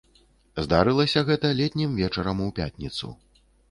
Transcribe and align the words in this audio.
Здарылася 0.67 1.23
гэта 1.29 1.53
летнім 1.61 1.95
вечарам 2.03 2.37
у 2.51 2.53
пятніцу. 2.63 3.17